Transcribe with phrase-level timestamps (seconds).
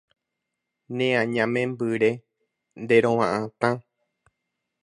[0.97, 2.11] ¡Ne añamembyre,
[2.83, 3.69] nderova'atã!